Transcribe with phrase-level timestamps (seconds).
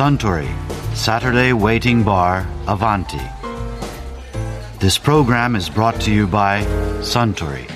[0.00, 0.48] Suntory
[0.94, 3.20] Saturday Waiting Bar Avanti.
[4.78, 6.64] This program is brought to you by
[7.02, 7.68] Suntory.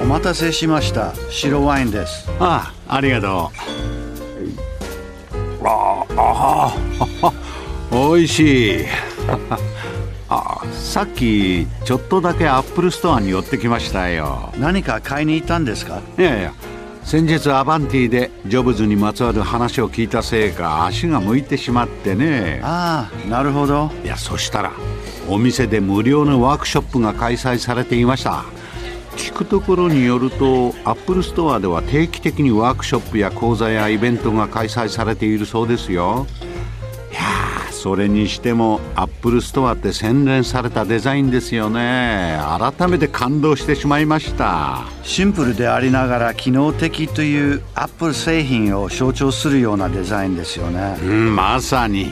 [0.00, 1.12] お待たせしました。
[1.28, 2.26] 白ワインです。
[2.40, 3.50] ああありがと
[5.60, 5.66] う。
[5.66, 6.74] ああ
[7.20, 7.32] あ
[7.94, 8.84] おいしい。
[10.30, 14.54] あさっきちょっとだけアップルストアに寄ってきましたよ。
[14.56, 16.00] 何か買いに行ったんですか？
[16.18, 16.54] いやいや
[17.04, 22.60] 先日アバンティでジョブズにまつわる話を聞いたせいか足が向いてしまってね。
[22.62, 23.90] ああなるほど。
[24.02, 24.72] いやそしたら
[25.28, 28.44] お店で無料のワークショップが開催されていました。
[29.16, 36.26] 聞くところによるとアップルストアでは定期的にワークショップや講座やイベントが開催されているそうですよ
[37.82, 42.38] それにしてもアップルストアって洗練されたデザインですよね。
[42.60, 44.84] 改めて感動してしまいました。
[45.02, 50.96] シンプルでありながら機能的というアップル製品を象徴するようなデザインですよね。
[51.02, 52.06] うんまさに。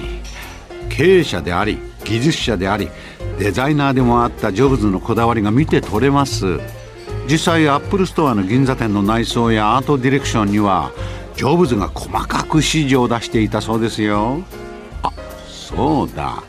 [0.88, 2.88] 経営者であり技術者であり
[3.38, 6.58] デザイナーでもあったジョブズのこだわりが見て取れます。
[7.30, 10.90] 実際アップルストアの銀座店の内装やアートディレクションには
[11.36, 14.42] ジョブズが細かく指示を出していたそうですよ。
[14.42, 14.59] あ
[15.74, 16.42] そうだ。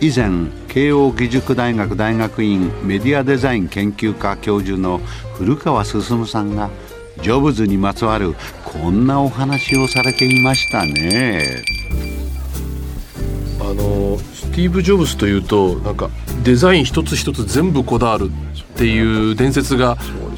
[0.00, 5.00] 以前慶應義塾大学大学院メディアデザイン研究科教授の
[5.34, 6.68] 古川享さんが
[7.22, 11.62] ジョブズにまつわるこんなお話をされていましたね。
[13.60, 16.10] あのスティーブ・ジョブズというとなんか
[16.44, 19.96] デザイン一つ一つ全部こだわるっていう伝説が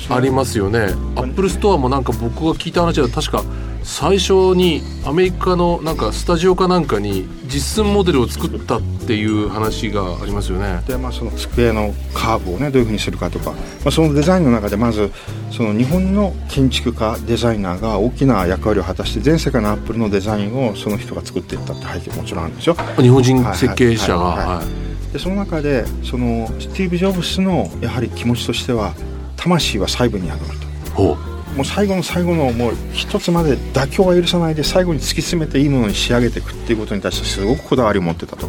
[0.09, 0.95] ありますよね。
[1.17, 3.43] アップルストアもなんか僕が聞いた話は確か
[3.83, 10.81] 最初にアメリカのなんかスタジオかなんかに実寸モデルを作ったっていう話がありますよね。
[10.87, 15.11] でまあその机のカーブをねどういうふうにするかとか、まあ、そのデザインの中でまず
[15.51, 22.77] その日本の建築家デザイナーが大きな役割を果たして全世界のアップルのデザインをその人が作っていったって背景ももちろんあるんですよ。
[22.97, 24.19] 日本人設計者が。
[24.19, 28.95] はいはいはいはいでその中でそのスティーブ・ジョブスのやはり気持ちとしては
[29.39, 30.67] 魂は細部に宿ると。
[30.95, 31.17] ほ
[31.57, 38.47] もう最後の最後のもう一つまで妥協は許さないで最後に突き詰めていいものに仕上げていくっていうことに対してすごくこだわりを持ってたと。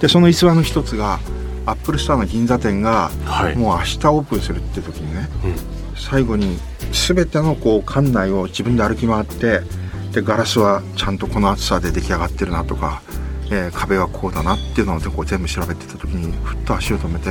[0.00, 1.20] でその逸話の一つが
[1.66, 3.54] アップルストアの銀座店がはい。
[3.54, 5.54] もう明日オープンするって時にね、うん。
[5.98, 6.56] 最後に
[6.92, 9.60] 全てのこう館内を自分で歩き回って
[10.12, 13.02] でガラスはちゃんとこの厚さで出来上がってるなとか、
[13.50, 17.30] えー壁はこうだなっていうのをこう全部調べてた時にふっと足を止めて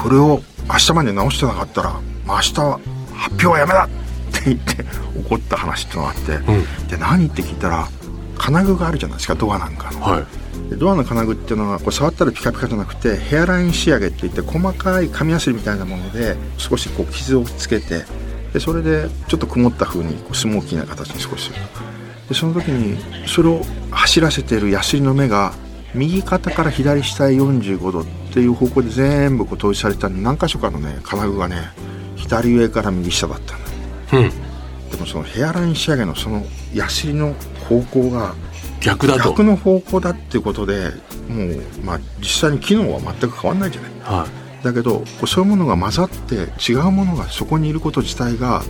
[0.00, 2.80] これを明日まで直してなかったら明日は
[3.12, 3.88] 発表はやめだっ
[4.32, 4.84] て言って
[5.18, 7.88] 怒った話っていうのがあって、うんで何って聞いたら
[8.36, 10.00] 金具があるじゃないですかドアなんかの。
[10.00, 10.70] はい。
[10.70, 18.04] でドアの金具っていうのはこう触ったらピカピカじゃなくてヘアライン仕上げって言って細かい紙やすりみたいなもので少しこう傷をつけて
[18.52, 21.56] でそれでちょっと曇った風にこうスモーキーな形に少しする
[22.28, 25.52] でその時にそれを走らせているヤスリの目が
[25.94, 31.56] 右肩から左下へ45度っていう方向で全部こう統一された何箇所かのね金具がね
[32.16, 33.54] 左上から右下だった
[34.18, 34.24] の。
[34.24, 34.30] うん。
[34.90, 37.34] でもそのヘアライン仕上げのそのヤスリの
[37.68, 38.34] 方向が
[38.80, 39.30] 逆だと。
[39.30, 40.90] 逆の方向だっていうことで
[41.28, 43.90] もう、まあ、実際に機能は全く変わんないじゃない。
[44.02, 44.26] は
[44.64, 48.62] だけどこうそういうものが混ざって違うものがそこにいること自体が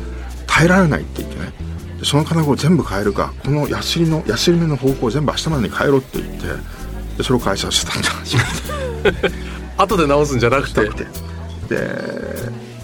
[0.47, 1.53] 耐えられないって言ってね
[2.04, 6.47] でその金具を全部変えるかこのヤスリのヤスリ目の方向を全部明日までに変えろって言って
[7.16, 9.32] でそれを開催してたんじゃないですかい。
[9.82, 10.84] 後で直すんじゃなくて。
[10.84, 11.06] なくて
[11.69, 11.88] で、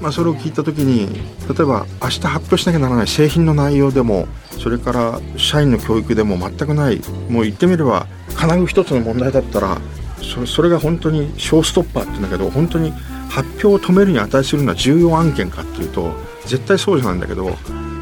[0.00, 1.20] まあ、それを聞いた時に
[1.54, 4.26] 例えば明日発表しなきゃならない製品の内容でも
[4.58, 8.06] それから社員の教育でも全くないもう言ってみれば
[8.36, 9.78] 金具一つの問題だったら
[10.22, 12.92] それそれが本当にショーストッパーって言うんだけど本当に
[13.28, 16.14] 発表を止めるに値するのは重要案件かっていうと
[16.46, 17.58] 絶対そうじゃないんだけど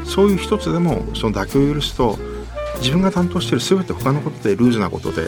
[0.09, 2.17] そういう一つでもその妥協を許すと
[2.79, 5.27] 自分が担当している全て他のことでルーズなことで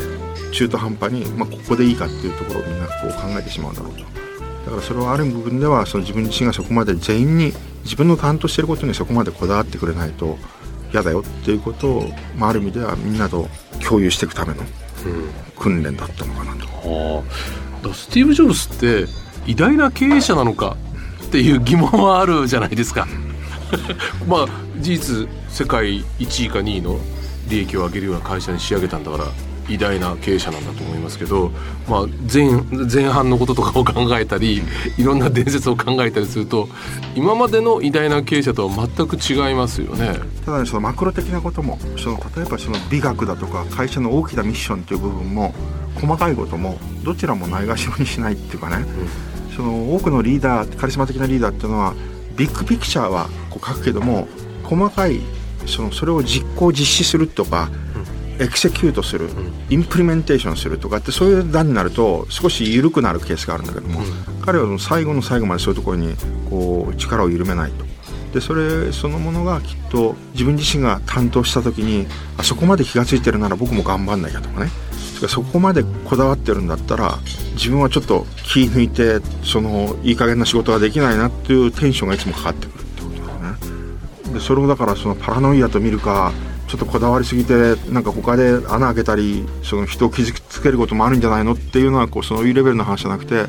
[0.51, 3.99] 中途半端に、まあ、ここでいいかっていうところをみんなこう考えてしまうんだろうと。
[4.01, 7.53] だからそれはある部分ではその自分自身がそこまで全員に
[7.83, 10.37] 自分の担当していることにそこまでこだわってくれないと
[10.93, 13.47] 嫌だよっていうことを、まあ、ある意味ではみんなと
[13.83, 14.61] 共有していくための
[15.57, 16.67] 訓練だったのかなと。
[16.67, 19.05] はあ、だからスティーブ・ジョブズって
[19.47, 20.77] 偉大な経営者なのか
[21.23, 23.07] っていう疑問はあるじゃないですか。
[24.27, 24.47] まあ
[24.81, 26.99] 事実世界1位か2位の
[27.47, 29.25] 利益を上げるような会社に仕上げたんだから
[29.69, 31.51] 偉大な経営者なんだと思いますけど、
[31.87, 32.49] まあ、前
[32.93, 34.61] 前半のこととかを考えたり
[34.97, 36.67] いろんな伝説を考えたりすると
[37.15, 40.19] 今までの偉大な経営者とは全く違いますよね。
[40.45, 45.53] ただねそのマクロ的なこともその例えばその美学だとか会社の大きなミッションという部分も
[45.95, 48.85] 細かいこともどちらもないがしろにしないっていうかね、
[49.55, 51.93] その多くのリーダーカリスマ的なリーダーっていうのは
[52.35, 54.27] ビッグピクチャーはこう書くけども
[54.71, 55.19] 細かい
[55.65, 57.69] そのそれを実行実施するとか、
[58.39, 59.29] エクセキュートする、
[59.69, 64.01] インプリメンテーションするとかってそういう段になると少し緩くなるケースがあるんだけども、
[64.41, 66.15] 彼は最後の最後までそういうところに
[66.49, 67.85] こう力を緩めないと。
[68.33, 72.07] でそれそのものがきっと自分自身が担当した時に
[72.37, 74.71] あそこまで気が付いてるなら僕も頑張んなきゃとかね
[75.27, 77.19] そこまでこだわってるんだったら
[77.55, 82.85] 自分はちょっと気抜いてそのいい加減な仕事ができないなっていうテンションがいつもかかってくる。
[84.33, 86.31] でそれをだからそのパラノイアと見るか
[86.67, 91.53] ちょっとこだわりすぎてなんか他で穴開けたりその人を傷つけることもあるんじゃないの？
[91.53, 93.43] っていうのはこうそういうレベルの話じゃなくて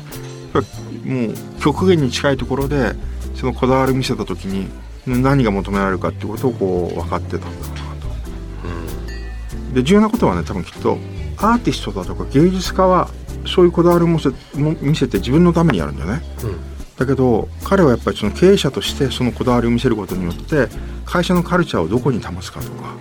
[1.05, 2.93] もう極限に近いところで
[3.35, 4.67] そのこだわり見せた時に
[5.07, 8.07] 何が求められるかってことをこう分かってたんだろうなと。
[9.67, 10.97] うん、で重要なことはね多分きっと
[11.37, 13.09] アーティストだとか芸術家は
[13.45, 14.29] そういうこだわりを見せ
[14.81, 16.21] 見せて自分のためにやるんだよね。
[16.43, 16.72] うん
[17.03, 20.67] だけど彼はやっぱりその経営者としてそのこだわりを見せることによって
[21.05, 22.95] 会社のカルチャーをどこに保つかとか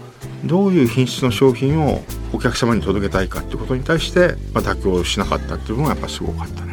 [0.45, 2.03] どういう品質の商品を
[2.33, 6.73] お客様に届けたいかっていうことに対して、まあ、妥協しなかったっていうのがやっぱすごかったね。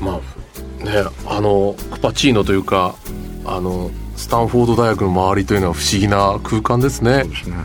[0.00, 2.96] まあねあのクパチーノというか
[3.44, 7.20] あのスタンフォード大学の周りというのは不思議な空間ですね。
[7.22, 7.56] そうですね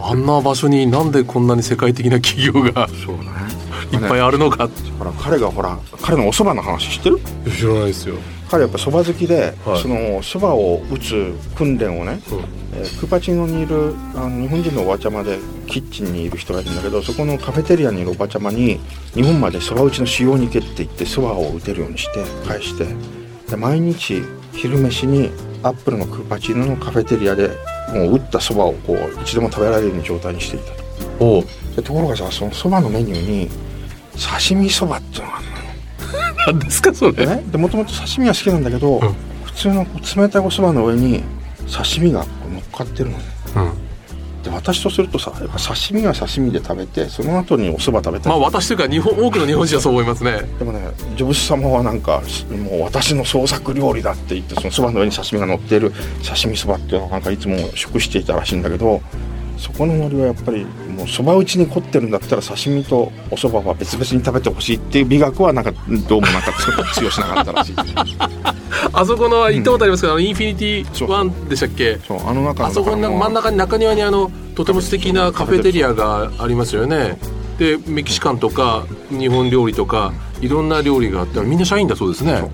[0.00, 3.27] あんな場所になんでこんなに世界的な企業がそうね
[3.92, 4.68] いっぱいあるのか、
[4.98, 7.18] ほら彼がほら彼のお蕎麦の話知ってる？
[7.50, 8.16] 知らないですよ。
[8.50, 12.38] 彼やっぱ蕎麦好きで、はい、その蕎麦を打つ訓練をね、うん。
[12.78, 18.80] えー、クパチノにいるあの日本人のおばちゃまでキッチンにいる人がいるんだけどそこのカフェテリアにいるおばちゃまに
[19.12, 22.86] 日本まで蕎麦打ちの修行に行けって言って蕎麦を打てるようにして返して。
[23.50, 25.30] で毎日昼飯に
[25.62, 27.48] アップルのクパチノのカフェテリアで
[27.92, 30.72] もう打ったそばをこう一度も食べられるような状態にしていた
[31.18, 31.24] と。
[31.24, 31.44] お
[31.76, 33.50] でところがさそのそばのメニューに
[34.18, 35.58] 刺身そばっていうのがあるのよ。
[36.48, 37.26] 何ですかそれ？
[37.26, 39.86] ねでもともと刺身は好きなんだけど、うん、普通の
[40.16, 41.22] 冷たいおそばの上に
[41.70, 43.24] 刺身が乗っかってるのね、
[43.56, 44.42] うん。
[44.42, 50.42] で私とするとさやっぱ刺身は刺身で食べてその後にお蕎麦食べたまあ私というか日本多くの日本人はそう思いますね。
[50.58, 50.80] でもね
[51.16, 52.22] ジョブズ様はなんか
[52.70, 55.90] もう私の創作料理だって言ってその蕎麦の上に刺身が乗っている
[56.22, 59.02] 刺身蕎麦っていうのをなんかいつも食していたらしいんだけど
[59.58, 65.72] そこのノリはやっぱりもうそば打ちに凝ってるんだったら刺身とお蕎麦は別々に食べてほしいっていう美学はなんか
[66.08, 66.52] どうもなんか
[66.94, 67.52] 強しなかった。
[67.52, 67.74] らしい
[68.92, 77.18] あそこの行ったことありますけど、うん、インフィニティワンでしたっけそうあの中あそこの真ん中に中庭にあのとても素敵なカフェテリアがありますよね。
[77.58, 82.48] でメキシカンとか日本料理とかいろんな料理があってみんな社員だそうですね。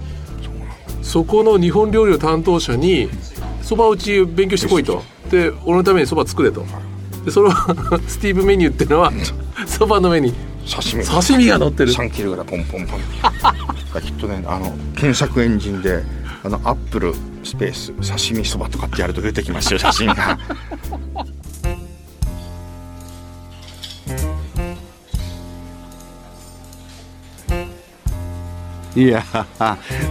[1.02, 3.10] そこの日本料理の担当者に
[3.60, 5.02] そば打ち勉強してこいと。
[5.30, 6.64] で俺のためにそば作れと
[7.24, 7.50] でその
[8.06, 9.12] スティーブメニューっていうのは
[9.66, 10.34] そばの上に
[10.70, 11.04] 刺身。
[11.04, 11.92] 刺身が乗ってる。
[11.92, 13.00] 3キロぐらいポンポンポン。
[14.02, 16.02] きっとねあの検索エンジンで
[16.42, 20.38] あのアップルスペース刺身そばとかってやると出てきますよ写真が。
[28.96, 29.24] いや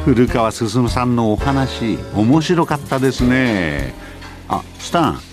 [0.04, 3.94] 古川進さんのお話面白かったですね。
[4.50, 5.33] あスタン